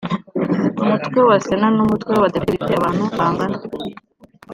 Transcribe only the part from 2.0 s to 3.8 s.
w abadepite bifite abantu bangana